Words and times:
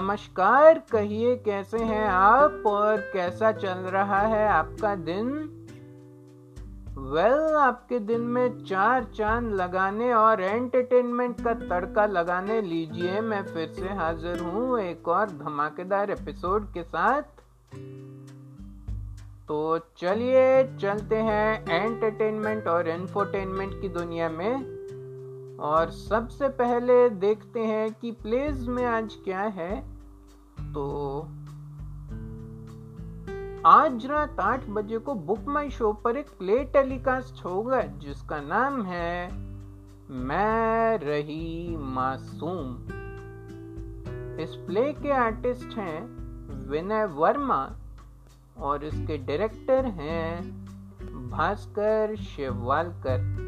नमस्कार 0.00 0.82
कहिए 0.92 1.36
कैसे 1.36 1.78
हैं 1.78 2.08
आप 2.08 2.62
और 2.66 2.96
कैसा 2.96 3.52
चल 3.52 3.68
रहा 3.68 4.20
है 4.20 4.48
आपका 4.48 4.94
दिन? 4.94 5.26
वेल 6.98 7.32
well, 7.32 7.54
आपके 7.54 7.98
दिन 7.98 8.20
में 8.20 8.64
चार 8.64 9.04
चाँद 9.04 9.54
लगाने 9.54 10.12
और 10.12 10.42
एंटरटेनमेंट 10.42 11.44
का 11.44 11.54
तड़का 11.54 12.06
लगाने 12.06 12.62
लीजिए। 12.62 13.20
मैं 13.20 13.42
फिर 13.42 13.68
से 13.68 13.88
हाजिर 13.88 14.40
हूँ 14.40 14.80
एक 14.80 15.08
और 15.08 15.30
धमाकेदार 15.30 16.10
एपिसोड 16.10 16.72
के 16.72 16.82
साथ। 16.82 17.22
तो 19.48 19.78
चलिए 19.78 20.76
चलते 20.76 21.16
हैं 21.16 21.66
एंटरटेनमेंट 21.70 22.68
और 22.68 22.88
इंफोटेनमेंट 22.88 23.80
की 23.80 23.88
दुनिया 23.88 24.28
में। 24.28 24.77
और 25.60 25.90
सबसे 25.90 26.48
पहले 26.48 27.10
देखते 27.10 27.60
हैं 27.60 27.92
कि 27.92 28.10
प्लेज 28.12 28.68
में 28.68 28.86
आज 28.86 29.14
क्या 29.24 29.40
है। 29.40 29.80
तो 30.74 31.20
आज 33.66 34.06
रात 34.06 34.40
आठ 34.40 34.68
बजे 34.68 34.98
को 34.98 35.14
बुक 35.14 35.40
माई 35.48 35.70
शो 35.70 35.92
पर 35.92 36.16
एक 36.16 36.28
प्ले 36.28 36.64
टेलीकास्ट 36.64 37.44
होगा, 37.44 37.82
जिसका 37.82 38.40
नाम 38.40 38.82
है 38.82 39.32
मैं 40.10 40.98
रही 40.98 41.76
मासूम। 41.76 42.76
इस 44.40 44.54
प्ले 44.66 44.92
के 44.92 45.10
आर्टिस्ट 45.12 45.78
हैं 45.78 46.00
विनय 46.68 47.04
वर्मा 47.04 47.76
और 48.58 48.84
इसके 48.84 49.18
डायरेक्टर 49.18 49.84
हैं 49.84 50.42
भास्कर 51.30 52.16
शिववालकर। 52.16 53.47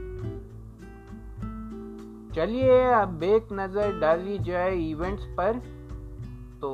चलिए 2.34 2.81
अब 2.92 3.23
एक 3.23 3.48
नज़र 3.53 3.98
डाली 4.00 4.39
जाए 4.39 4.75
इवेंट्स 4.77 5.25
पर 5.39 5.59
तो 6.61 6.70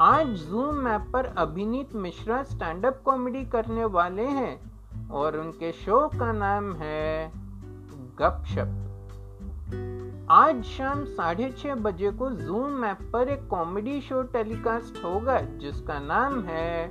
आज 0.00 0.26
जूम 0.26 0.88
ऐप 0.88 1.06
पर 1.12 1.26
अभिनीत 1.38 1.94
मिश्रा 1.94 2.42
स्टैंड 2.42 2.86
अप 2.86 3.00
कॉमेडी 3.04 3.44
करने 3.46 3.84
वाले 3.84 4.26
हैं 4.38 5.08
और 5.10 5.36
उनके 5.38 5.72
शो 5.72 6.06
का 6.08 6.32
नाम 6.32 6.72
है 6.74 7.32
गपशप। 8.20 8.76
आज 10.30 10.62
शाम 10.64 11.04
साढ़े 11.04 11.50
छह 11.58 11.74
बजे 11.74 12.10
को 12.10 12.30
जूम 12.30 12.84
ऐप 12.84 12.98
पर 13.12 13.28
एक 13.28 13.46
कॉमेडी 13.48 14.00
शो 14.00 14.22
टेलीकास्ट 14.22 15.04
होगा, 15.04 15.40
जिसका 15.40 15.98
नाम 15.98 16.40
है 16.44 16.90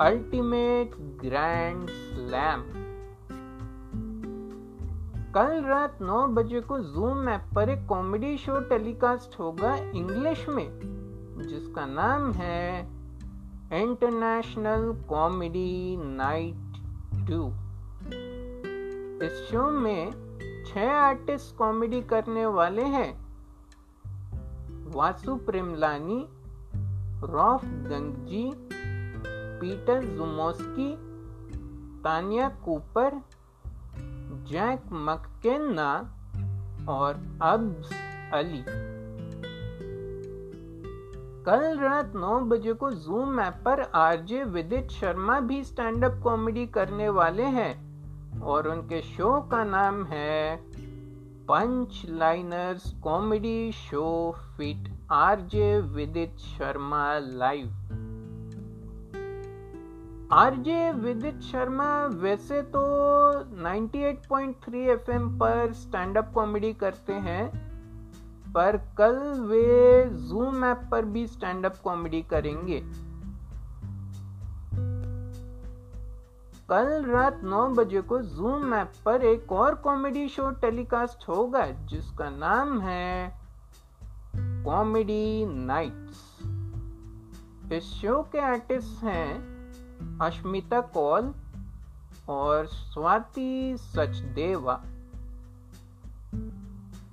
अल्टीमेट 0.00 0.96
ग्रैंड 1.24 1.88
स्लैम 1.88 2.60
कल 5.34 5.62
रात 5.64 5.98
9 6.02 6.26
बजे 6.28 6.60
को 6.60 6.78
जूम 6.78 7.28
ऐप 7.28 7.44
पर 7.54 7.68
एक 7.68 7.86
कॉमेडी 7.86 8.36
शो 8.38 8.58
टेलीकास्ट 8.60 9.38
होगा 9.40 9.74
इंग्लिश 9.74 10.48
में, 10.48 10.66
जिसका 11.48 11.86
नाम 11.86 12.32
है 12.32 12.80
इंटरनेशनल 13.82 14.92
कॉमेडी 15.08 15.96
नाइट 16.00 16.80
टू 17.28 17.48
इस 19.26 19.48
शो 19.50 19.70
में 19.70 20.10
छह 20.66 20.92
आर्टिस्ट 20.92 21.56
कॉमेडी 21.56 22.00
करने 22.02 22.46
वाले 22.46 22.82
हैं। 22.82 23.10
Vasu 24.94 25.36
Premlani, 25.36 26.24
Rauf 27.26 27.64
Gangji, 27.64 28.50
Peter 29.60 30.04
Jumoski, 30.04 30.94
Tania 32.02 32.48
Cooper 32.64 33.20
Jack 34.46 34.82
McKenna 34.92 35.92
और 36.88 37.14
अब्स 37.42 37.92
अली। 38.32 38.64
कल 41.46 41.78
रात 41.78 42.12
9 42.16 42.40
बजे 42.40 42.72
को 42.72 42.90
जूम 42.90 43.40
ऐप 43.40 43.54
पर 43.64 43.80
आरजे 43.94 44.44
विदित 44.44 44.90
शर्मा 44.90 45.40
भी 45.40 45.64
स्टैंड 45.64 46.04
अप 46.04 46.20
कॉमेडी 46.22 46.66
करने 46.66 47.08
वाले 47.08 47.42
हैं 47.42 48.40
और 48.40 48.68
उनके 48.68 49.00
शो 49.02 49.40
का 49.40 49.64
नाम 49.64 50.04
है 50.04 50.56
punch 51.48 52.02
liners 52.08 52.92
comedy 53.02 53.72
show 53.72 54.36
feat 54.56 54.88
RJ 55.10 55.78
Vidit 55.80 56.38
Sharma 56.38 57.18
live 57.18 57.66
RJ 60.32 60.92
Vidit 60.92 61.40
Sharma 61.40 62.06
वैसे 62.06 62.62
तो 62.62 62.82
98.3 63.62 64.86
एफएम 64.90 65.28
पर 65.38 65.72
स्टैंड 65.72 66.18
अप 66.18 66.30
कॉमेडी 66.34 66.72
करते 66.72 67.12
हैं, 67.12 67.48
पर 68.52 68.76
कल 68.98 69.18
वे 69.40 70.04
जूम 70.04 70.64
ऐप 70.64 70.88
पर 70.90 71.04
भी 71.04 71.26
स्टैंड 71.26 71.66
अप 71.66 71.76
कॉमेडी 71.84 72.22
करेंगे। 72.22 72.80
कल 76.68 77.04
रात 77.04 77.40
9 77.44 77.68
बजे 77.68 78.00
को 78.00 78.22
जूम 78.22 78.74
ऐप 78.74 78.92
पर 79.04 79.24
एक 79.24 79.52
और 79.52 79.74
कॉमेडी 79.74 80.28
शो 80.28 80.50
टेलीकास्ट 80.50 81.28
होगा, 81.28 81.66
जिसका 81.66 82.30
नाम 82.30 82.80
है 82.80 83.38
कॉमेडी 84.36 85.46
नाइट्स। 85.46 86.38
इस 87.72 87.84
शो 87.92 88.22
के 88.22 88.38
आर्टिस्ट 88.38 89.04
हैं 89.04 89.51
अश्मिता 90.22 90.80
कौल 90.80 91.34
और 92.28 92.66
Swati 92.66 93.76
Sachdeva. 93.78 94.82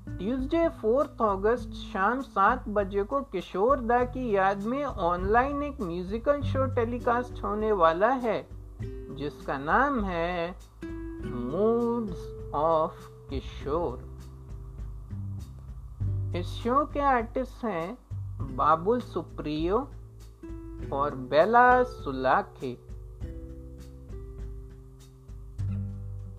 Tuesday 0.09 0.67
fourth 0.69 1.21
August 1.21 1.71
शाम 1.71 2.21
सात 2.21 2.67
बजे 2.69 3.03
को 3.03 3.21
किशोर 3.21 3.79
दा 3.79 4.03
की 4.03 4.35
याद 4.35 4.63
में 4.63 4.83
ऑनलाइन 4.83 5.63
एक 5.63 5.81
म्यूजिकल 5.81 6.41
शो 6.41 6.65
टेलीकास्ट 6.65 7.43
होने 7.43 7.71
वाला 7.71 8.09
है, 8.09 8.47
जिसका 9.15 9.57
नाम 9.57 10.03
है 10.03 10.55
मूड्स 11.25 12.51
ऑफ़ 12.53 13.07
किशोर। 13.29 14.07
इस 16.35 16.47
शो 16.47 16.85
के 16.85 16.99
आर्टिस्ट 16.99 17.63
हैं 17.65 17.97
बाबुल 18.55 18.99
सुप्रियो 18.99 19.77
और 20.93 21.15
बेला 21.15 21.83
सुलाखे। 21.83 22.89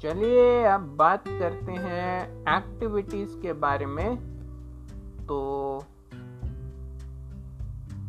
चलिए 0.01 0.65
अब 0.65 0.81
बात 0.81 1.29
करते 1.29 1.73
हैं 1.73 2.41
एक्टिविटीज़ 2.57 3.39
के 3.39 3.53
बारे 3.53 3.87
में। 3.87 4.31
तो 5.27 5.41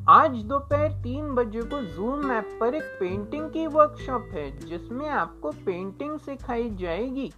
आज 0.09 0.31
दोपहर 0.31 0.91
तीन 0.91 1.35
बजे 1.35 1.61
को 1.61 1.81
जूम 1.81 2.31
ऐप 2.31 2.57
पर 2.61 2.75
एक 2.75 2.83
पेंटिंग 2.83 3.51
की 3.51 3.67
वर्कशॉप 3.67 4.21
है, 4.21 4.57
जिसमें 4.57 5.09
आपको 5.09 5.51
पेंटिंग 5.51 6.19
सिखाई 6.19 6.69
जाएगी। 6.69 7.31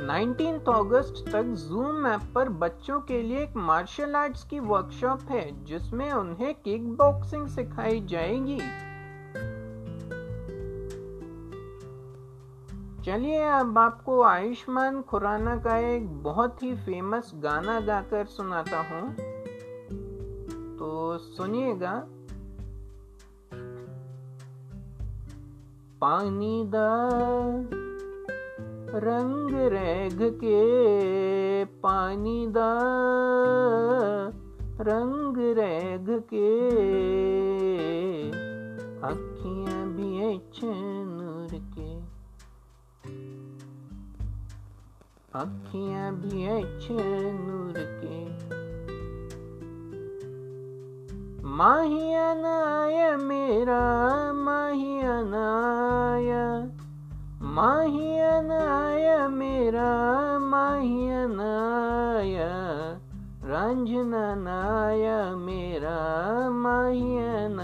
19 0.00 0.68
अगस्त 0.68 1.32
तक 1.32 1.42
जूम 1.42 2.06
ऐप 2.06 2.20
पर 2.34 2.48
बच्चों 2.48 3.00
के 3.00 3.22
लिए 3.22 3.38
एक 3.38 3.56
मार्शल 3.56 4.14
आर्ट्स 4.14 4.44
की 4.44 4.60
वर्कशॉप 4.60 5.20
है, 5.30 5.64
जिसमें 5.64 6.12
उन्हें 6.12 6.54
किक 6.54 6.92
बॉक्सिंग 6.92 7.48
सिखाई 7.48 8.00
जाएगी। 8.00 8.58
चलिए, 13.04 13.42
अब 13.42 13.78
आपको 13.78 14.22
आयुष्मान 14.22 15.02
खुराना 15.02 15.56
का 15.56 15.76
एक 15.76 16.22
बहुत 16.22 16.62
ही 16.62 16.76
फ़ेमस 16.76 17.32
गाना 17.34 17.80
गाकर 17.80 18.26
सुनाता 18.26 18.80
हूँ। 18.80 19.14
तो 20.78 21.18
सुनिएगा। 21.18 22.04
पानी 26.00 26.64
दा 26.66 27.79
रंग 28.94 29.50
रेग 29.54 30.34
के 30.34 31.64
पानी 31.64 32.46
दा। 32.46 32.78
रंग 34.80 35.36
रेग 35.36 36.20
के 36.34 36.70
अखियाँ 39.06 39.88
भी 39.88 40.18
नूर 41.04 41.48
के। 41.48 42.20
अखियाँ 45.38 46.14
भी 46.14 46.46
नूर 47.32 47.74
के। 47.78 48.30
माहिया 51.46 52.34
नाया 52.34 53.16
मेरा, 53.16 54.32
माहिया 54.32 55.22
नाया 57.50 57.56
माहियनाया 57.56 59.28
मेरा 59.28 59.90
माहियनाया 60.38 61.18
रंजनाया 63.44 65.36
मेरा 65.36 65.98
माहियनाया 66.50 67.60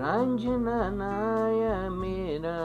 रंजनाया 0.00 1.90
मेरा 1.90 2.58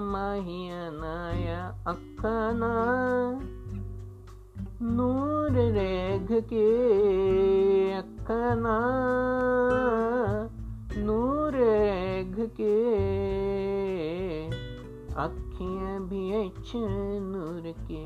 माहियनाया 0.00 1.68
अखाना, 1.86 2.72
नूर 4.82 5.52
रेघ 5.52 6.32
के 6.32 6.70
अखाना, 7.92 8.78
नूर 10.96 11.52
रेघ 11.54 12.34
के 12.40 13.47
अखियाँ 15.18 16.00
भी 16.00 16.50
नूर 17.20 17.62
के। 17.62 18.02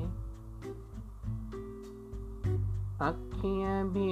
अखियाँ 3.05 3.89
भी 3.89 4.07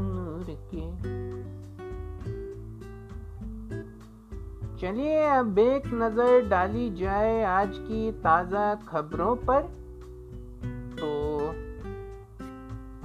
नूर 0.00 0.44
के। 0.74 0.82
चलिए 4.78 5.22
अब 5.26 5.58
एक 5.58 5.86
नज़र 5.86 6.48
डाली 6.48 6.90
जाए 6.90 7.42
आज 7.44 7.78
की 7.78 8.12
ताज़ा 8.12 8.74
खबरों 8.74 9.36
पर 9.36 9.62
तो 11.00 11.10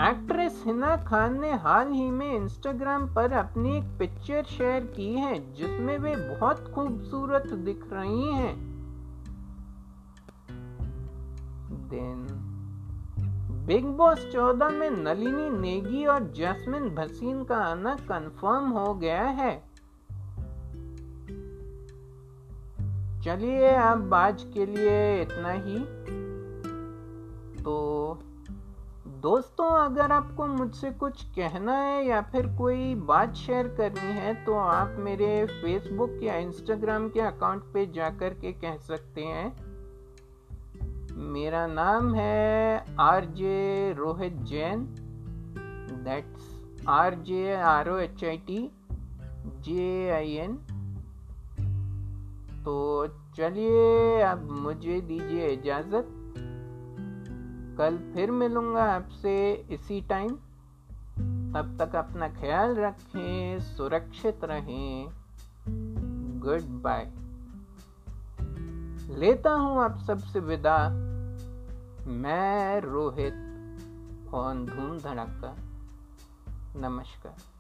एक्ट्रेस 0.04 0.64
हिना 0.66 0.96
खान 0.98 1.42
ने 1.42 1.54
हाल 1.54 1.92
ही 1.92 2.10
में 2.12 2.36
इंस्टाग्राम 2.36 3.14
पर 3.16 3.34
अपनी 3.34 3.78
एक 3.78 3.84
पिक्चर 3.84 4.44
शेयर 4.44 4.84
की 4.86 5.14
है, 5.14 5.54
जिसमें 5.54 5.98
वे 5.98 6.16
बहुत 6.16 6.72
खूबसूरत 6.76 7.54
दिख 7.54 7.90
रही 7.94 8.32
हैं। 8.34 8.77
देन। 11.72 12.28
बिग 13.68 13.86
बॉस 13.86 14.30
14 14.32 14.70
में 14.70 14.90
नलिनी, 14.90 15.50
नेगी 15.50 16.06
और 16.06 16.32
जैस्मिन 16.32 16.90
भसीन 16.90 17.44
का 17.44 17.58
आना 17.58 17.96
कंफर्म 17.96 18.70
हो 18.70 18.94
गया 18.94 19.24
है। 19.24 19.64
चलिए 23.22 23.68
अब 23.68 24.14
आज 24.14 24.44
के 24.44 24.66
लिए 24.66 25.22
इतना 25.22 25.52
ही। 25.52 25.80
तो 27.64 28.20
दोस्तों, 29.08 29.86
अगर 29.86 30.12
आपको 30.12 30.48
मुझसे 30.48 30.92
कुछ 30.92 31.24
कहना 31.24 31.74
है 31.74 32.06
या 32.06 32.22
फिर 32.22 32.48
कोई 32.48 32.96
बात 32.96 33.34
शेयर 33.34 33.68
करनी 33.68 34.12
है 34.12 34.46
तो 34.46 34.54
आप 34.54 34.96
मेरे 35.00 35.46
फेसबुक 35.46 36.20
या 36.24 36.36
इंस्टाग्राम 36.36 37.10
के 37.10 37.20
अकाउंट 37.20 37.64
पे 37.64 37.86
जाकर 37.86 38.34
के 38.34 38.52
कह 38.52 38.78
सकते 38.78 39.22
हैं। 39.22 39.67
मेरा 41.18 41.66
नाम 41.68 42.14
है 42.16 42.86
R 43.00 43.26
J 43.26 43.94
Rohit 43.94 44.34
Jain. 44.44 44.84
That's 46.06 46.88
R 46.88 47.16
J 47.16 47.56
R 47.56 47.90
O 47.90 47.98
H 47.98 48.24
I 48.24 48.38
T 48.38 48.60
J 49.62 50.10
I 50.10 50.34
N 50.34 50.56
तो 52.66 52.76
चलिए 53.38 54.22
अब 54.22 54.48
मुझे 54.62 55.00
दीजिए 55.02 55.48
इजाज़त। 55.48 56.14
कल 57.78 57.98
फिर 58.14 58.32
मिलूँगा 58.32 58.84
आपसे 58.84 59.34
इसी 59.72 60.02
टाइम 60.02 60.30
तब 61.54 61.76
तक 61.80 61.96
अपना 61.96 62.28
ख्याल 62.30 62.76
रखें, 62.76 63.60
सुरक्षित 63.60 64.44
रहें। 64.44 65.08
गुड 66.42 66.70
बाय 66.84 67.12
लेता 69.20 69.54
हूँ 69.54 69.82
आप 69.82 69.98
सबसे 69.98 70.40
विदा। 70.40 70.78
मैं 72.08 72.82
रोहित 72.82 73.34
ऑन 74.34 74.66
धूम 74.66 75.00
धड़ाका। 75.00 75.56
नमस्कार। 76.80 77.57